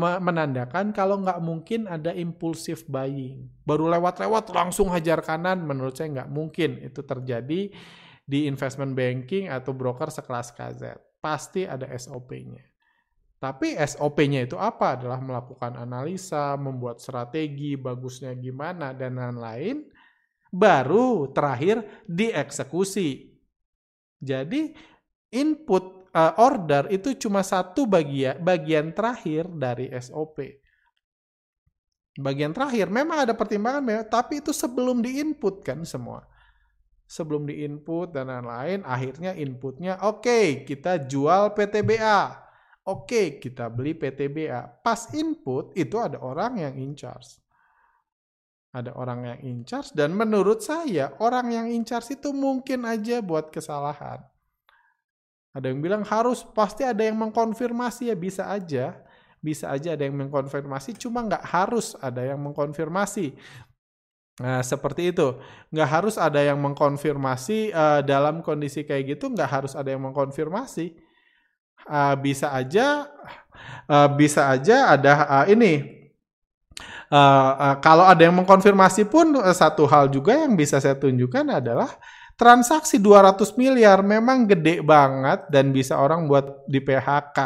[0.01, 3.53] menandakan kalau nggak mungkin ada impulsif buying.
[3.69, 7.69] Baru lewat-lewat langsung hajar kanan, menurut saya nggak mungkin itu terjadi
[8.25, 10.97] di investment banking atau broker sekelas KZ.
[11.21, 12.65] Pasti ada SOP-nya.
[13.37, 14.97] Tapi SOP-nya itu apa?
[14.97, 19.85] Adalah melakukan analisa, membuat strategi, bagusnya gimana, dan lain-lain.
[20.49, 23.37] Baru terakhir dieksekusi.
[24.17, 24.73] Jadi
[25.37, 30.65] input uh, order itu cuma satu bagian bagian terakhir dari SOP.
[32.17, 36.25] Bagian terakhir memang ada pertimbangan, tapi itu sebelum diinput kan semua.
[37.07, 42.49] Sebelum diinput dan lain-lain, akhirnya inputnya oke okay, kita jual PTBA.
[42.87, 44.79] Oke, okay, kita beli PTBA.
[44.79, 47.43] Pas input itu ada orang yang in charge.
[48.71, 53.19] Ada orang yang in charge dan menurut saya orang yang in charge itu mungkin aja
[53.19, 54.23] buat kesalahan
[55.57, 58.93] ada yang bilang harus pasti ada yang mengkonfirmasi ya bisa aja.
[59.41, 63.33] Bisa aja ada yang mengkonfirmasi, cuma nggak harus ada yang mengkonfirmasi.
[64.43, 65.39] Nah, seperti itu.
[65.73, 70.99] Nggak harus ada yang mengkonfirmasi uh, dalam kondisi kayak gitu, nggak harus ada yang mengkonfirmasi.
[71.87, 73.07] Uh, bisa aja,
[73.87, 76.05] uh, bisa aja ada uh, ini.
[77.07, 81.63] Uh, uh, kalau ada yang mengkonfirmasi pun uh, satu hal juga yang bisa saya tunjukkan
[81.63, 81.95] adalah
[82.37, 87.39] transaksi 200 miliar memang gede banget dan bisa orang buat di PHK.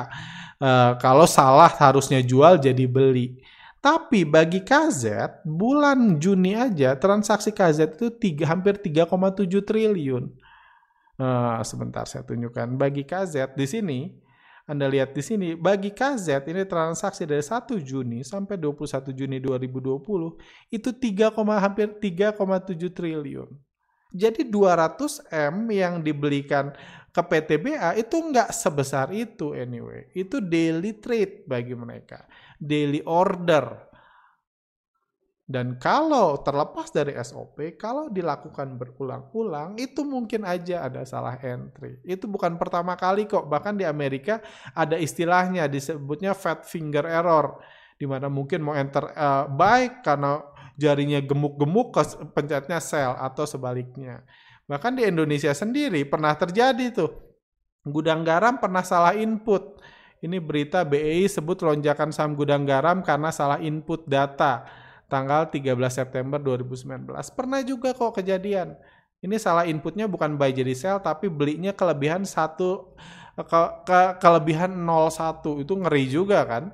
[0.61, 3.38] Uh, eh, kalau salah harusnya jual jadi beli.
[3.81, 10.29] Tapi bagi KZ, bulan Juni aja transaksi KZ itu tiga, hampir 3,7 triliun.
[11.16, 12.76] Uh, sebentar saya tunjukkan.
[12.76, 13.98] Bagi KZ di sini
[14.68, 19.96] Anda lihat di sini, bagi KZ ini transaksi dari 1 Juni sampai 21 Juni 2020
[20.70, 23.69] itu 3, hampir 3,7 triliun.
[24.11, 26.75] Jadi 200 M yang dibelikan
[27.11, 30.07] ke PTBA itu nggak sebesar itu anyway.
[30.14, 32.27] Itu daily trade bagi mereka.
[32.59, 33.90] Daily order
[35.51, 41.99] dan kalau terlepas dari SOP, kalau dilakukan berulang-ulang, itu mungkin aja ada salah entry.
[42.07, 43.51] Itu bukan pertama kali kok.
[43.51, 44.38] Bahkan di Amerika
[44.79, 47.59] ada istilahnya disebutnya fat finger error.
[48.01, 50.40] di mana mungkin mau enter uh, buy karena
[50.81, 51.93] jarinya gemuk-gemuk
[52.33, 54.25] pencetnya sell atau sebaliknya.
[54.64, 57.12] Bahkan di Indonesia sendiri pernah terjadi tuh.
[57.85, 59.77] Gudang garam pernah salah input.
[60.21, 64.69] Ini berita BEI sebut lonjakan saham gudang garam karena salah input data
[65.09, 67.09] tanggal 13 September 2019.
[67.33, 68.77] Pernah juga kok kejadian.
[69.21, 72.97] Ini salah inputnya bukan buy jadi sell tapi belinya kelebihan satu
[73.37, 76.73] ke, ke kelebihan 01 itu ngeri juga kan.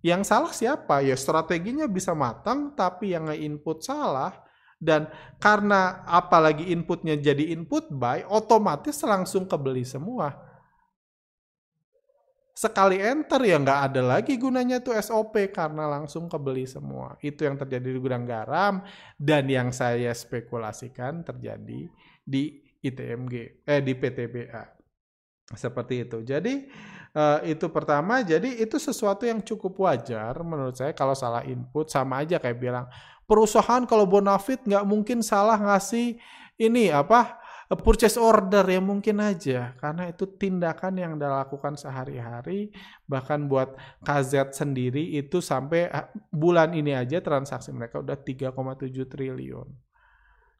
[0.00, 1.02] Yang salah siapa?
[1.02, 4.34] Ya strateginya bisa matang tapi yang nge-input salah
[4.78, 5.10] dan
[5.42, 10.48] karena apalagi inputnya jadi input buy otomatis langsung kebeli semua
[12.58, 17.14] sekali enter ya nggak ada lagi gunanya tuh SOP karena langsung kebeli semua.
[17.22, 18.82] Itu yang terjadi di gudang garam
[19.14, 21.86] dan yang saya spekulasikan terjadi
[22.26, 24.74] di ITMG eh di PTBA.
[25.54, 26.18] Seperti itu.
[26.26, 26.66] Jadi
[27.14, 32.24] uh, itu pertama, jadi itu sesuatu yang cukup wajar menurut saya kalau salah input sama
[32.24, 32.86] aja kayak bilang
[33.28, 36.16] perusahaan kalau bonafit nggak mungkin salah ngasih
[36.56, 37.36] ini apa
[37.76, 42.72] purchase order ya mungkin aja karena itu tindakan yang dilakukan sehari-hari
[43.04, 49.68] bahkan buat KZ sendiri itu sampai ah, bulan ini aja transaksi mereka udah 3,7 triliun.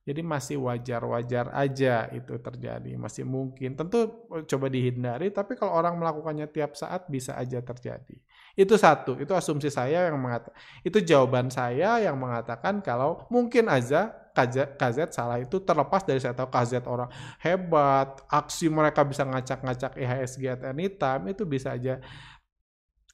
[0.09, 3.77] Jadi masih wajar-wajar aja itu terjadi, masih mungkin.
[3.77, 8.17] Tentu eh, coba dihindari, tapi kalau orang melakukannya tiap saat bisa aja terjadi.
[8.57, 14.17] Itu satu, itu asumsi saya yang mengatakan, itu jawaban saya yang mengatakan kalau mungkin aja
[14.33, 17.11] KZ, KZ salah itu terlepas dari saya tahu KZ orang
[17.43, 20.89] hebat, aksi mereka bisa ngacak-ngacak IHSG at any
[21.29, 22.01] itu bisa aja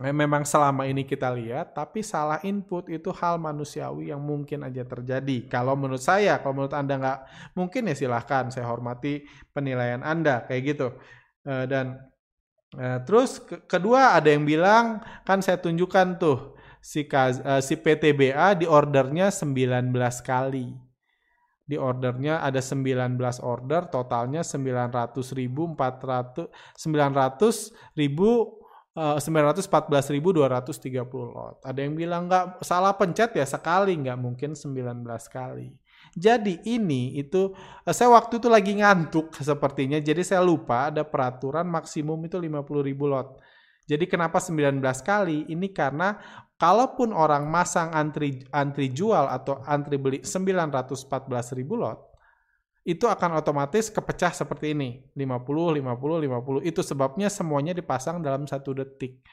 [0.03, 5.47] memang selama ini kita lihat, tapi salah input itu hal manusiawi yang mungkin aja terjadi.
[5.47, 7.19] Kalau menurut saya, kalau menurut Anda nggak
[7.55, 9.23] mungkin ya silahkan, saya hormati
[9.55, 10.99] penilaian Anda, kayak gitu.
[11.47, 12.11] Eh, dan
[12.75, 13.39] eh, terus
[13.71, 17.07] kedua ada yang bilang, kan saya tunjukkan tuh, si,
[17.63, 19.95] si PTBA di ordernya 19
[20.27, 20.75] kali.
[21.65, 28.61] Di ordernya ada 19 order, totalnya 900 ribu, 400, 900 ribu
[28.95, 31.59] uh, 914.230 lot.
[31.63, 35.75] Ada yang bilang nggak salah pencet ya sekali, nggak mungkin 19 kali.
[36.15, 41.67] Jadi ini itu uh, saya waktu itu lagi ngantuk sepertinya, jadi saya lupa ada peraturan
[41.67, 43.43] maksimum itu 50.000 lot.
[43.85, 45.45] Jadi kenapa 19 kali?
[45.53, 46.17] Ini karena
[46.57, 51.05] kalaupun orang masang antri antri jual atau antri beli 914.000
[51.77, 52.14] lot,
[52.85, 55.01] itu akan otomatis kepecah seperti ini.
[55.17, 56.69] 50, 50, 50.
[56.69, 59.25] Itu sebabnya semuanya dipasang dalam satu detik.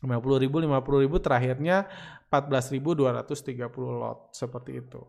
[0.00, 1.84] 50 ribu, 50 ribu, terakhirnya
[2.32, 3.68] 14.230
[4.00, 4.32] lot.
[4.32, 5.04] Seperti itu.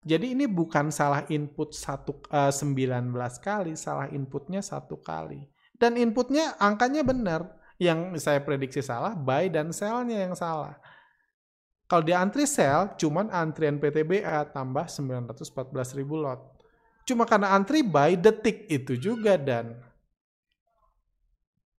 [0.00, 3.12] Jadi ini bukan salah input satu, uh, eh, 19
[3.44, 5.44] kali, salah inputnya satu kali.
[5.76, 7.60] Dan inputnya angkanya benar.
[7.78, 10.74] Yang saya prediksi salah, buy dan sell-nya yang salah.
[11.86, 16.57] Kalau di antri sell, cuman antrian PTBA tambah 914 ribu lot.
[17.08, 19.80] Cuma karena antri by detik itu juga dan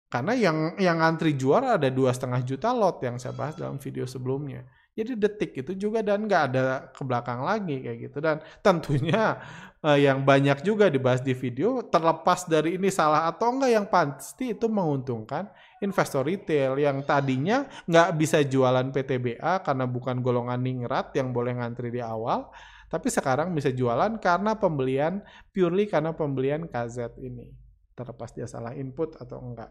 [0.10, 4.10] karena yang yang antri juara ada dua setengah juta lot yang saya bahas dalam video
[4.10, 4.66] sebelumnya.
[4.98, 9.38] Jadi detik itu juga dan nggak ada ke belakang lagi kayak gitu dan tentunya
[9.86, 14.58] eh, yang banyak juga dibahas di video terlepas dari ini salah atau enggak yang pasti
[14.58, 15.46] itu menguntungkan
[15.80, 21.94] investor retail yang tadinya nggak bisa jualan PTBA karena bukan golongan ningrat yang boleh ngantri
[21.94, 22.50] di awal
[22.90, 25.22] tapi sekarang bisa jualan karena pembelian
[25.54, 27.54] purely karena pembelian KZ ini.
[27.94, 29.70] Terlepas dia salah input atau enggak.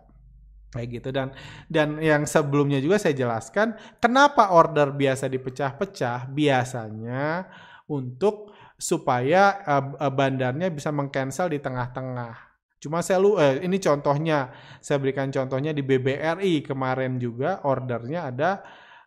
[0.68, 1.32] Kayak gitu dan
[1.66, 3.72] dan yang sebelumnya juga saya jelaskan
[4.04, 7.48] kenapa order biasa dipecah-pecah biasanya
[7.88, 12.48] untuk supaya uh, bandarnya bisa mengcancel di tengah-tengah.
[12.78, 18.62] Cuma saya lu eh, ini contohnya saya berikan contohnya di BBRI kemarin juga ordernya ada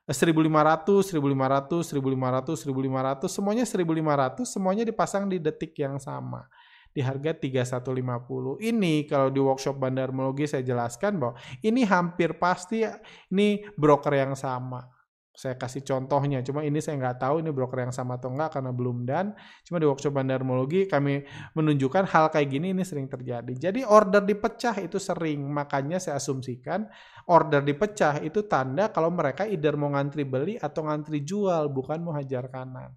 [0.10, 6.50] 1500, 1500, 1500, 1500, semuanya 1500, semuanya dipasang di detik yang sama
[6.92, 8.60] di harga 3150.
[8.60, 12.84] Ini kalau di workshop bandarmologi saya jelaskan bahwa ini hampir pasti
[13.32, 14.84] ini broker yang sama.
[15.32, 18.72] Saya kasih contohnya, cuma ini saya nggak tahu ini broker yang sama atau nggak karena
[18.76, 19.32] belum dan.
[19.64, 21.24] Cuma di workshop bandarmologi kami
[21.56, 23.50] menunjukkan hal kayak gini ini sering terjadi.
[23.56, 26.84] Jadi order dipecah itu sering, makanya saya asumsikan
[27.32, 32.12] order dipecah itu tanda kalau mereka either mau ngantri beli atau ngantri jual, bukan mau
[32.12, 32.92] hajar kanan.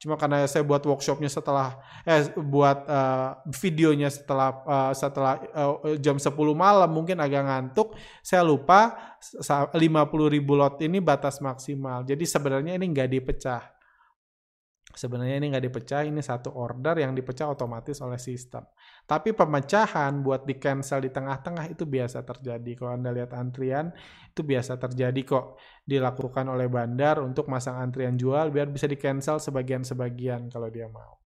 [0.00, 1.76] Cuma karena saya buat workshopnya setelah
[2.08, 7.92] eh buat uh, videonya setelah uh, setelah uh, jam 10 malam mungkin agak ngantuk,
[8.24, 9.76] saya lupa 50
[10.32, 12.08] ribu lot ini batas maksimal.
[12.08, 13.62] Jadi sebenarnya ini nggak dipecah.
[14.96, 18.64] Sebenarnya ini nggak dipecah, ini satu order yang dipecah otomatis oleh sistem.
[19.06, 22.70] Tapi pemecahan buat di cancel di tengah-tengah itu biasa terjadi.
[22.78, 23.90] Kalau Anda lihat antrian,
[24.30, 25.60] itu biasa terjadi kok.
[25.82, 31.18] Dilakukan oleh bandar untuk masang antrian jual biar bisa di cancel sebagian-sebagian kalau dia mau.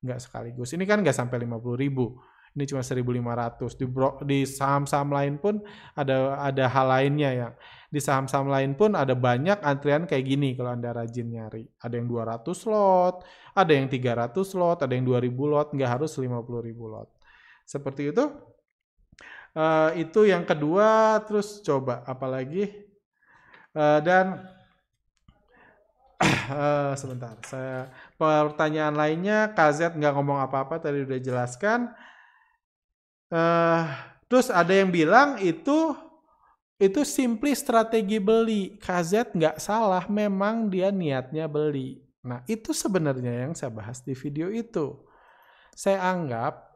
[0.00, 0.72] Nggak sekaligus.
[0.74, 2.14] Ini kan nggak sampai 50 ribu
[2.54, 3.86] ini cuma 1.500 di
[4.22, 5.58] di saham-saham lain pun
[5.98, 7.48] ada ada hal lainnya ya
[7.90, 12.06] di saham-saham lain pun ada banyak antrian kayak gini kalau anda rajin nyari ada yang
[12.06, 13.26] 200 lot
[13.58, 17.08] ada yang 300 lot ada yang 2000 lot nggak harus 50.000 lot
[17.64, 18.24] seperti itu
[19.56, 22.70] uh, itu yang kedua terus coba apalagi
[23.74, 24.44] uh, dan
[26.52, 31.92] uh, sebentar saya pertanyaan lainnya KZ nggak ngomong apa-apa tadi udah jelaskan
[33.34, 33.82] Uh,
[34.30, 35.90] terus ada yang bilang itu
[36.78, 38.78] itu simply strategi beli.
[38.78, 41.98] KZ nggak salah, memang dia niatnya beli.
[42.22, 45.02] Nah itu sebenarnya yang saya bahas di video itu.
[45.74, 46.73] Saya anggap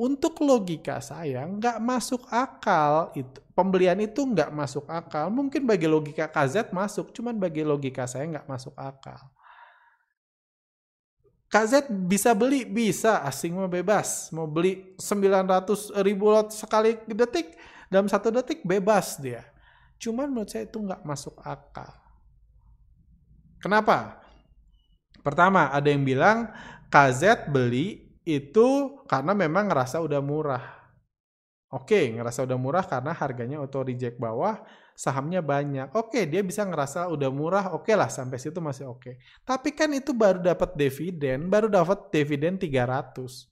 [0.00, 5.28] untuk logika saya nggak masuk akal itu pembelian itu nggak masuk akal.
[5.28, 9.20] Mungkin bagi logika KZ masuk, cuman bagi logika saya nggak masuk akal.
[11.52, 12.64] KZ bisa beli?
[12.64, 14.32] Bisa, asing mau bebas.
[14.32, 17.52] Mau beli 900 ribu lot sekali detik,
[17.92, 19.44] dalam satu detik bebas dia.
[20.00, 21.92] Cuman menurut saya itu nggak masuk akal.
[23.60, 24.24] Kenapa?
[25.20, 26.48] Pertama, ada yang bilang
[26.88, 30.64] KZ beli itu karena memang ngerasa udah murah.
[31.70, 34.58] Oke, ngerasa udah murah karena harganya auto reject bawah,
[34.98, 35.94] sahamnya banyak.
[35.94, 39.14] Oke, dia bisa ngerasa udah murah, oke lah sampai situ masih oke.
[39.46, 43.46] Tapi kan itu baru dapat dividen, baru dapat dividen 300.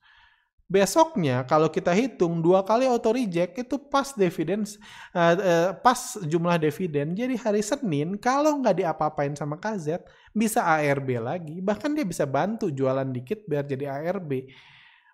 [0.68, 4.68] Besoknya kalau kita hitung dua kali auto reject itu pas dividen
[5.16, 7.16] uh, uh, pas jumlah dividen.
[7.16, 10.04] Jadi hari Senin kalau nggak diapa-apain sama KZ
[10.36, 11.64] bisa ARB lagi.
[11.64, 14.44] Bahkan dia bisa bantu jualan dikit biar jadi ARB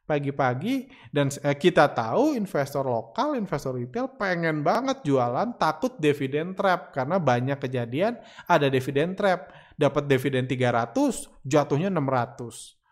[0.04, 6.92] pagi-pagi dan eh, kita tahu investor lokal, investor retail pengen banget jualan takut dividen trap
[6.92, 9.48] karena banyak kejadian ada dividen trap
[9.80, 10.92] dapat dividen 300
[11.46, 12.83] jatuhnya 600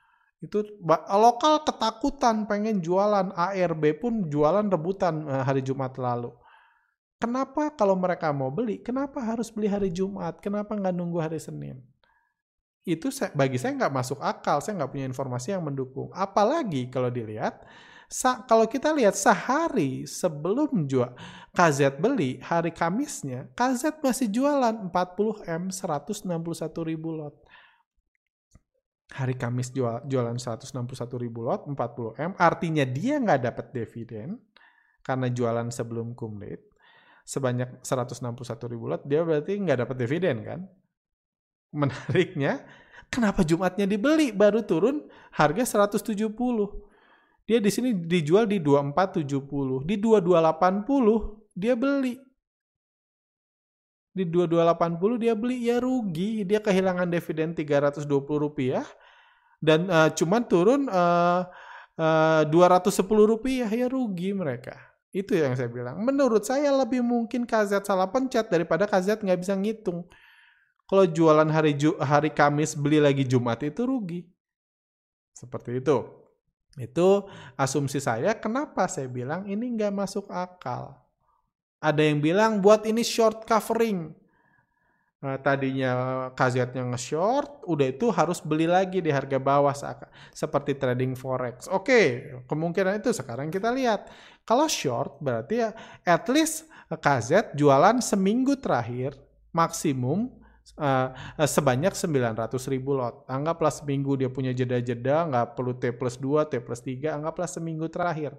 [0.43, 0.59] itu
[1.07, 3.31] lokal ketakutan pengen jualan.
[3.31, 6.35] ARB pun jualan rebutan eh, hari Jumat lalu.
[7.23, 10.43] Kenapa kalau mereka mau beli kenapa harus beli hari Jumat?
[10.43, 11.79] Kenapa nggak nunggu hari Senin?
[12.83, 16.11] Itu saya, bagi saya nggak masuk akal, saya nggak punya informasi yang mendukung.
[16.11, 17.63] Apalagi kalau dilihat,
[18.11, 21.15] sa, kalau kita lihat sehari sebelum jual
[21.55, 27.39] KZ beli, hari Kamisnya, KZ masih jualan 40M 161 ribu lot.
[29.13, 30.73] Hari Kamis jual, jualan 161
[31.21, 34.41] ribu lot, 40M, artinya dia nggak dapat dividen,
[35.05, 36.65] karena jualan sebelum kumlit,
[37.29, 40.61] sebanyak 161 ribu lot, dia berarti nggak dapat dividen kan?
[41.73, 42.63] menariknya,
[43.09, 46.13] kenapa Jumatnya dibeli baru turun harga 170.
[47.49, 52.15] Dia di sini dijual di 2470, di 2280 dia beli.
[54.13, 58.05] Di 2280 dia beli ya rugi, dia kehilangan dividen 320
[58.37, 58.85] rupiah
[59.63, 61.47] dan uh, cuman turun uh,
[61.95, 64.75] uh, 210 rupiah ya rugi mereka.
[65.15, 66.03] Itu yang saya bilang.
[66.03, 70.03] Menurut saya lebih mungkin KZ salah pencet daripada KZ nggak bisa ngitung.
[70.91, 74.27] Kalau jualan hari Ju hari Kamis beli lagi Jumat itu rugi.
[75.31, 76.05] Seperti itu.
[76.81, 78.35] Itu asumsi saya.
[78.35, 80.97] Kenapa saya bilang ini nggak masuk akal?
[81.79, 84.17] Ada yang bilang buat ini short covering.
[85.23, 85.93] Nah, tadinya
[86.35, 89.71] KZ-nya nge-short, udah itu harus beli lagi di harga bawah
[90.35, 91.71] seperti trading forex.
[91.71, 94.11] Oke, kemungkinan itu sekarang kita lihat.
[94.43, 95.71] Kalau short berarti ya
[96.03, 99.15] at least KZ jualan seminggu terakhir
[99.55, 100.27] maksimum
[100.75, 101.15] uh,
[101.47, 103.23] sebanyak 900 ribu lot.
[103.31, 107.87] Anggaplah seminggu dia punya jeda-jeda, nggak perlu T plus 2, T plus 3, anggaplah seminggu
[107.87, 108.35] terakhir.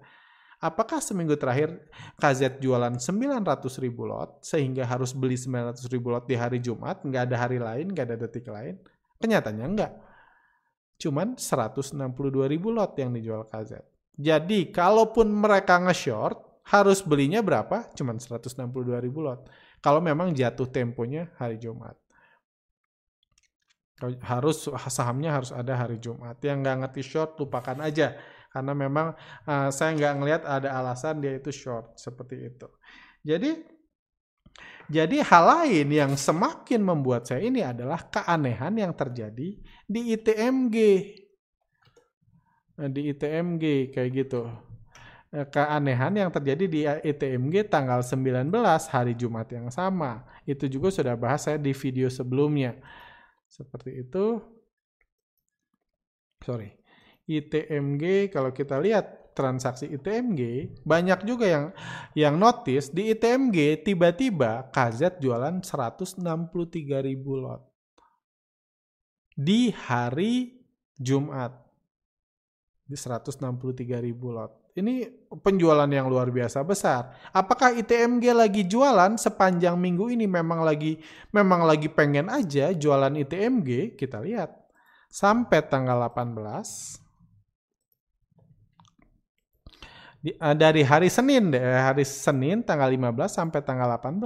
[0.64, 1.76] Apakah seminggu terakhir
[2.16, 7.28] KZ jualan 900 ribu lot sehingga harus beli 900 ribu lot di hari Jumat, nggak
[7.28, 8.80] ada hari lain, nggak ada detik lain?
[9.20, 9.92] Kenyataannya enggak.
[11.04, 13.84] Cuman 162 ribu lot yang dijual KZ.
[14.16, 17.92] Jadi kalaupun mereka nge-short, harus belinya berapa?
[17.92, 19.52] Cuman 162 ribu lot.
[19.84, 22.00] Kalau memang jatuh temponya hari Jumat.
[24.04, 26.36] harus sahamnya harus ada hari Jumat.
[26.44, 28.20] Yang nggak ngerti short lupakan aja
[28.54, 29.18] karena memang
[29.50, 32.70] uh, saya nggak ngelihat ada alasan dia itu short seperti itu.
[33.26, 33.52] Jadi
[34.92, 39.58] jadi hal lain yang semakin membuat saya ini adalah keanehan yang terjadi
[39.90, 40.78] di ITMG.
[42.78, 44.46] Di ITMG kayak gitu.
[45.34, 48.54] Eh, keanehan yang terjadi di ITMG tanggal 19
[48.86, 50.30] hari Jumat yang sama.
[50.46, 52.78] Itu juga sudah bahas saya di video sebelumnya.
[53.50, 54.38] Seperti itu.
[56.44, 56.83] Sorry.
[57.28, 61.66] ITMG kalau kita lihat transaksi ITMG banyak juga yang
[62.14, 66.22] yang notice di ITMG tiba-tiba KZ jualan 163
[67.02, 67.66] ribu lot
[69.34, 70.62] di hari
[70.94, 71.58] Jumat
[72.86, 73.40] di 163
[74.06, 77.14] ribu lot ini penjualan yang luar biasa besar.
[77.30, 80.98] Apakah ITMG lagi jualan sepanjang minggu ini memang lagi
[81.30, 83.94] memang lagi pengen aja jualan ITMG?
[83.94, 84.50] Kita lihat.
[85.14, 87.03] Sampai tanggal 18
[90.24, 94.24] di, uh, dari hari Senin deh, hari Senin tanggal 15 sampai tanggal 18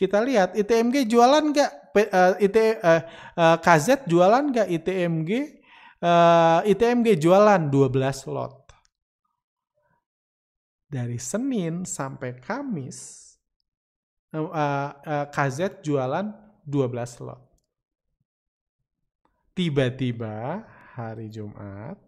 [0.00, 1.72] kita lihat ITMG jualan nggak?
[1.92, 3.02] Uh, IT uh,
[3.36, 5.60] uh, KZ jualan nggak ITMG
[6.00, 8.64] uh, ITMG jualan 12 lot.
[10.88, 13.30] Dari Senin sampai Kamis
[14.32, 16.32] uh, uh, KZ jualan
[16.64, 17.44] 12 lot.
[19.52, 20.64] Tiba-tiba
[20.96, 22.00] hari Jumat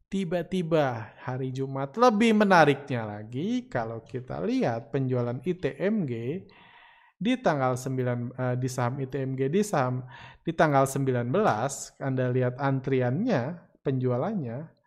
[0.10, 1.94] tiba-tiba hari Jumat.
[1.96, 6.44] Lebih menariknya lagi kalau kita lihat penjualan ITMG
[7.20, 7.94] di tanggal 9 uh,
[8.34, 10.08] eh, di saham ITMG di saham
[10.42, 11.30] di tanggal 19
[12.00, 14.79] Anda lihat antriannya penjualannya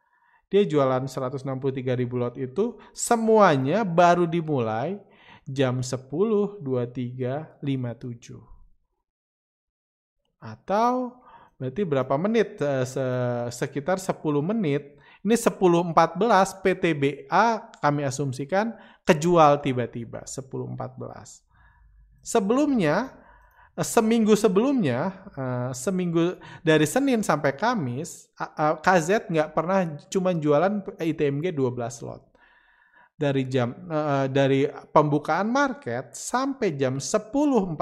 [0.52, 5.00] dia jualan 163 ribu lot itu semuanya baru dimulai
[5.48, 8.36] jam 10, 23, 57.
[10.36, 11.16] Atau
[11.56, 12.60] berarti berapa menit?
[12.60, 12.84] Eh,
[13.48, 17.46] sekitar 10 menit ini 10.14 PTBA
[17.80, 18.76] kami asumsikan
[19.08, 21.40] kejual tiba-tiba 10.14.
[22.20, 23.21] Sebelumnya
[23.80, 28.28] seminggu sebelumnya eh, seminggu dari Senin sampai Kamis
[28.84, 32.32] KZ nggak pernah cuma jualan ITMG 12 lot
[33.22, 37.78] dari jam uh, dari pembukaan market sampai jam 10.14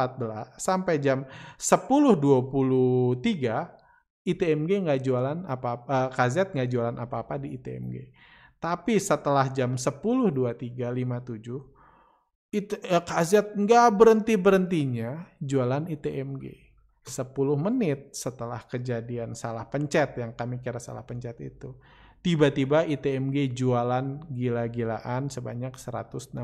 [0.61, 1.25] sampai jam
[1.57, 3.25] 10.23
[4.21, 8.13] ITMG nggak jualan apa-apa, uh, eh, KZ nggak jualan apa-apa di ITMG.
[8.61, 11.80] Tapi setelah jam 10.23.57,
[12.51, 16.71] itu, uh, KZ nggak berhenti-berhentinya jualan ITMG.
[17.01, 21.75] 10 menit setelah kejadian salah pencet yang kami kira salah pencet itu.
[22.21, 26.37] Tiba-tiba ITMG jualan gila-gilaan sebanyak 163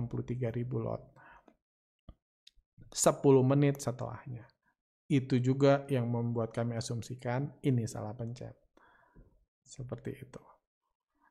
[0.48, 1.12] ribu lot.
[2.88, 4.48] 10 menit setelahnya
[5.07, 8.57] itu juga yang membuat kami asumsikan ini salah pencet.
[9.62, 10.55] Seperti itu.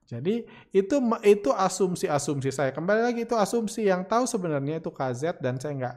[0.06, 0.96] Jadi itu
[1.26, 2.70] itu asumsi-asumsi saya.
[2.70, 5.96] Kembali lagi itu asumsi yang tahu sebenarnya itu KZ dan saya nggak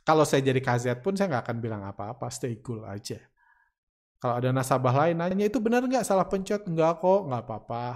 [0.00, 3.20] kalau saya jadi KZ pun saya nggak akan bilang apa-apa, stay cool aja.
[4.20, 6.64] Kalau ada nasabah lain nanya itu benar nggak salah pencet?
[6.64, 7.86] Nggak kok, nggak apa-apa.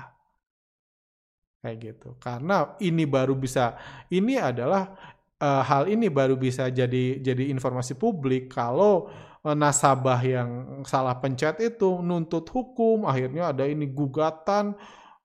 [1.64, 2.08] Kayak gitu.
[2.20, 3.76] Karena ini baru bisa,
[4.12, 4.92] ini adalah
[5.40, 9.08] uh, hal ini baru bisa jadi jadi informasi publik kalau
[9.44, 10.50] uh, nasabah yang
[10.88, 14.76] salah pencet itu nuntut hukum akhirnya ada ini gugatan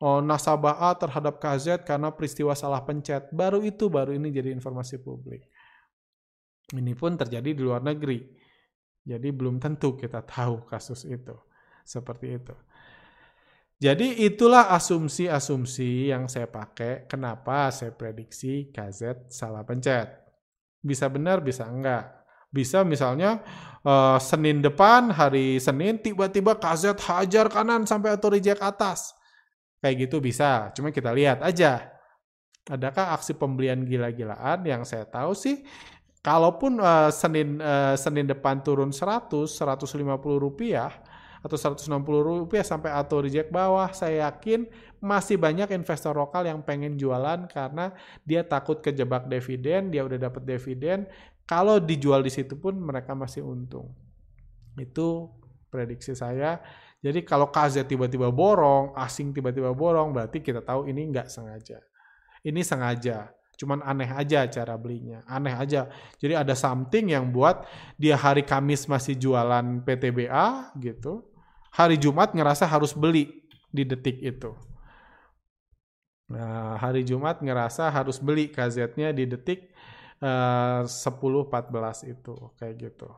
[0.02, 5.00] uh, nasabah A terhadap KZ karena peristiwa salah pencet baru itu baru ini jadi informasi
[5.00, 5.48] publik
[6.76, 8.24] ini pun terjadi di luar negeri
[9.04, 11.36] jadi belum tentu kita tahu kasus itu
[11.88, 12.56] seperti itu
[13.80, 20.20] jadi itulah asumsi-asumsi yang saya pakai kenapa saya prediksi KZ salah pencet.
[20.84, 22.12] Bisa benar, bisa enggak.
[22.52, 23.40] Bisa misalnya
[23.88, 29.16] uh, Senin depan, hari Senin tiba-tiba KZ hajar kanan sampai auto reject atas.
[29.80, 31.88] Kayak gitu bisa, cuma kita lihat aja.
[32.70, 35.66] Adakah aksi pembelian gila-gilaan yang saya tahu sih
[36.20, 40.06] kalaupun uh, Senin uh, Senin depan turun 100 150
[40.38, 40.92] rupiah
[41.40, 41.88] atau 160
[42.44, 44.68] rupiah sampai auto reject bawah, saya yakin
[45.00, 47.96] masih banyak investor lokal yang pengen jualan karena
[48.28, 51.08] dia takut kejebak dividen, dia udah dapat dividen,
[51.48, 53.96] kalau dijual di situ pun mereka masih untung.
[54.76, 55.32] Itu
[55.72, 56.60] prediksi saya.
[57.00, 61.80] Jadi kalau KZ tiba-tiba borong, asing tiba-tiba borong, berarti kita tahu ini nggak sengaja.
[62.44, 67.68] Ini sengaja cuman aneh aja cara belinya aneh aja jadi ada something yang buat
[68.00, 71.28] dia hari Kamis masih jualan PTBA gitu
[71.74, 74.54] hari Jumat ngerasa harus beli di detik itu.
[76.30, 79.74] Nah, hari Jumat ngerasa harus beli KZ-nya di detik
[80.22, 83.10] uh, 10.14 itu, kayak gitu.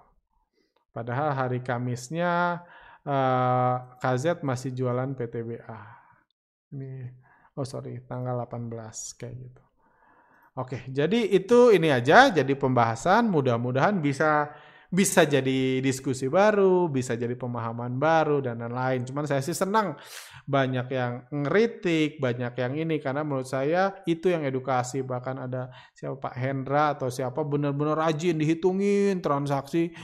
[0.95, 2.63] Padahal hari Kamisnya
[3.05, 5.81] uh, KZ masih jualan PTBA.
[6.71, 7.09] Ini,
[7.57, 9.63] oh sorry, tanggal 18, kayak gitu.
[10.51, 13.31] Oke, jadi itu ini aja, jadi pembahasan.
[13.31, 14.51] Mudah-mudahan bisa
[14.91, 19.07] bisa jadi diskusi baru, bisa jadi pemahaman baru dan lain-lain.
[19.07, 19.95] Cuman saya sih senang
[20.43, 24.99] banyak yang ngeritik, banyak yang ini karena menurut saya itu yang edukasi.
[24.99, 29.95] Bahkan ada siapa Pak Hendra atau siapa benar-benar rajin dihitungin transaksi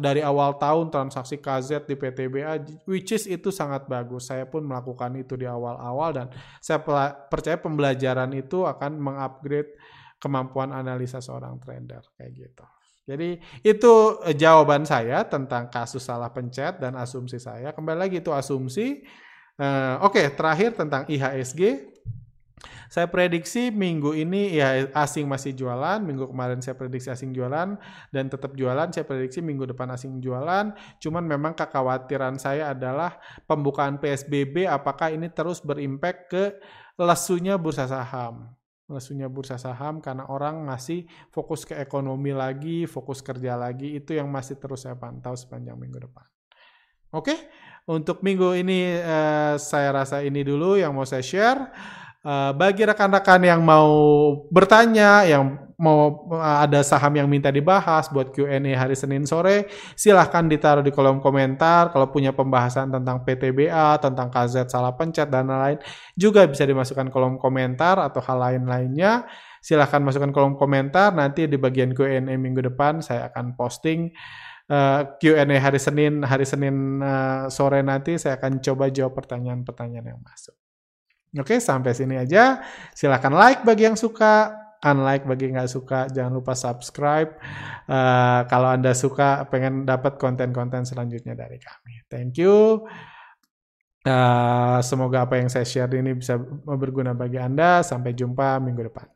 [0.00, 4.32] dari awal tahun transaksi KZ di PTBA which is itu sangat bagus.
[4.32, 6.26] Saya pun melakukan itu di awal-awal dan
[6.64, 6.80] saya
[7.28, 9.76] percaya pembelajaran itu akan mengupgrade
[10.16, 12.64] kemampuan analisa seorang trader kayak gitu.
[13.10, 17.74] Jadi itu eh, jawaban saya tentang kasus salah pencet dan asumsi saya.
[17.74, 19.02] Kembali lagi itu asumsi.
[19.60, 21.90] Uh, Oke, okay, terakhir tentang IHSG.
[22.90, 27.78] Saya prediksi minggu ini ya asing masih jualan, minggu kemarin saya prediksi asing jualan
[28.10, 28.90] dan tetap jualan.
[28.90, 30.74] Saya prediksi minggu depan asing jualan.
[30.98, 36.44] Cuman memang kekhawatiran saya adalah pembukaan PSBB apakah ini terus berimpact ke
[36.98, 38.59] lesunya bursa saham
[38.90, 44.26] lesunya bursa saham karena orang masih fokus ke ekonomi lagi, fokus kerja lagi, itu yang
[44.26, 46.26] masih terus saya pantau sepanjang minggu depan.
[47.14, 47.34] Oke,
[47.86, 51.70] untuk minggu ini uh, saya rasa ini dulu yang mau saya share.
[52.20, 53.88] Uh, bagi rekan-rekan yang mau
[54.52, 60.44] bertanya, yang mau uh, ada saham yang minta dibahas buat Q&A hari Senin sore, silahkan
[60.44, 61.88] ditaruh di kolom komentar.
[61.88, 65.80] Kalau punya pembahasan tentang PTBA, tentang KZ salah pencet dan lain-lain,
[66.12, 69.24] juga bisa dimasukkan kolom komentar atau hal lain-lainnya.
[69.64, 71.16] Silahkan masukkan kolom komentar.
[71.16, 74.12] Nanti di bagian Q&A minggu depan saya akan posting
[74.68, 80.20] uh, Q&A hari Senin, hari Senin uh, sore nanti saya akan coba jawab pertanyaan-pertanyaan yang
[80.20, 80.54] masuk.
[81.38, 82.58] Oke, sampai sini aja.
[82.90, 86.08] Silahkan like bagi yang suka, unlike bagi nggak suka.
[86.10, 87.36] Jangan lupa subscribe.
[87.88, 92.04] Uh, kalau Anda suka, pengen dapat konten-konten selanjutnya dari kami.
[92.08, 92.84] Thank you.
[94.00, 97.84] Uh, semoga apa yang saya share ini bisa berguna bagi Anda.
[97.84, 99.06] Sampai jumpa minggu depan.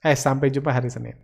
[0.00, 1.16] Eh, sampai jumpa hari Senin.